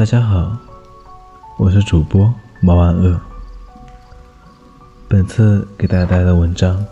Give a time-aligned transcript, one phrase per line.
[0.00, 0.56] 大家好，
[1.58, 2.32] 我是主播
[2.62, 3.20] 毛万恶。
[5.06, 6.82] 本次给大家带来的文章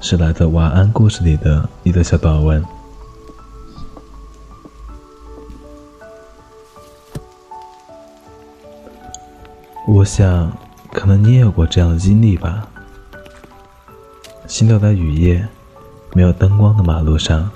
[0.00, 2.60] 是来自《晚安故事》里的一则小短文。
[9.86, 10.50] 我想，
[10.90, 12.66] 可能你也有过这样的经历吧。
[14.48, 15.46] 行走在雨夜、
[16.12, 17.48] 没有灯光的马路上，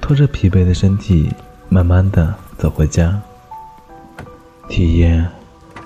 [0.00, 1.34] 拖着疲惫的身体，
[1.68, 3.20] 慢慢的走回家。
[4.68, 5.26] 体验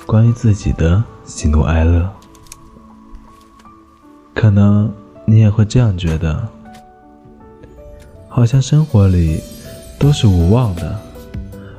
[0.05, 2.11] 关于自己的喜怒哀乐，
[4.35, 4.93] 可能
[5.25, 6.47] 你也会这样觉得：
[8.29, 9.41] 好像生活里
[9.99, 10.99] 都是无望的，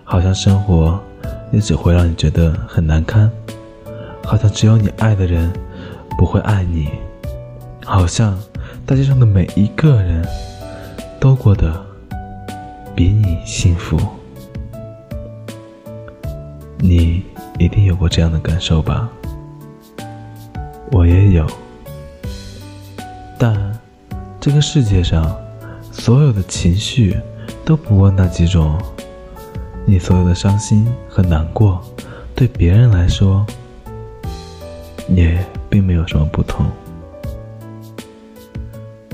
[0.04, 1.00] 好像生活
[1.52, 3.30] 也只会让你觉得很难堪，
[4.24, 5.52] 好像只有你爱的人
[6.18, 6.90] 不会爱你，
[7.84, 8.40] 好像
[8.86, 10.26] 大街上的每一个人
[11.20, 11.86] 都过得
[12.96, 14.00] 比你幸福。
[16.86, 17.24] 你
[17.58, 19.10] 一定有过这样的感受吧？
[20.92, 21.48] 我也有。
[23.40, 23.72] 但
[24.38, 25.34] 这个世界上
[25.94, 27.16] 所有的情绪
[27.64, 28.78] 都不过那几种。
[29.86, 31.82] 你所有的伤心和难过，
[32.36, 33.46] 对别人来说
[35.08, 36.66] 也并没有什么不同。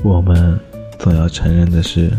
[0.02, 0.58] 我们
[0.98, 2.10] 总要承认的是，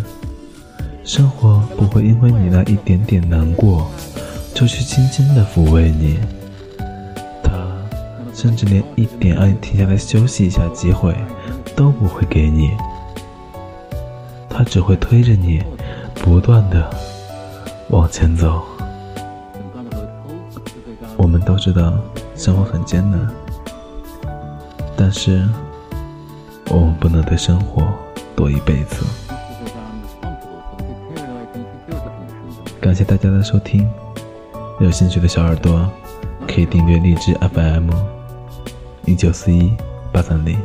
[1.04, 3.92] 生活不会因为你那一点点难过。
[4.62, 6.20] 就去轻轻的抚慰你，
[7.42, 7.52] 他
[8.32, 11.16] 甚至连一点让你停下来休息一下机会
[11.76, 12.70] 都不会给你，
[14.48, 15.64] 他只会推着你
[16.14, 16.88] 不断的
[17.90, 18.62] 往前走。
[21.18, 21.96] 我们都知道
[22.36, 23.28] 生活很艰难，
[24.96, 25.44] 但是
[26.70, 27.82] 我们不能对生活
[28.36, 29.04] 躲一辈子。
[32.80, 33.90] 感谢大家的收听。
[34.82, 35.88] 有兴趣的小耳朵，
[36.48, 37.92] 可以订阅荔枝 FM
[39.06, 39.72] 一九四一
[40.12, 40.58] 八三零。